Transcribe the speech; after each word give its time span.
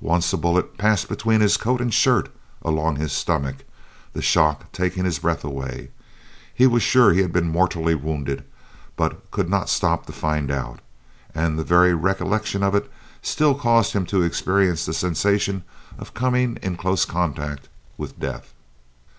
Once 0.00 0.32
a 0.32 0.38
bullet 0.38 0.78
passed 0.78 1.10
between 1.10 1.42
his 1.42 1.58
coat 1.58 1.78
and 1.78 1.92
shirt 1.92 2.30
along 2.62 2.96
his 2.96 3.12
stomach, 3.12 3.66
the 4.14 4.22
shock 4.22 4.72
taking 4.72 5.04
his 5.04 5.18
breath 5.18 5.44
away. 5.44 5.90
He 6.54 6.66
was 6.66 6.82
sure 6.82 7.12
he 7.12 7.20
had 7.20 7.34
been 7.34 7.50
mortally 7.50 7.94
wounded, 7.94 8.44
but 8.96 9.30
could 9.30 9.50
not 9.50 9.68
stop 9.68 10.06
to 10.06 10.12
find 10.14 10.50
out, 10.50 10.80
and 11.34 11.58
the 11.58 11.64
very 11.64 11.92
recollection 11.92 12.62
of 12.62 12.74
it 12.74 12.90
still 13.20 13.54
caused 13.54 13.92
him 13.92 14.06
to 14.06 14.22
experience 14.22 14.86
the 14.86 14.94
sensation 14.94 15.64
of 15.98 16.14
coming 16.14 16.58
into 16.62 16.80
close 16.80 17.04
contact 17.04 17.68
with 17.98 18.18
death. 18.18 18.54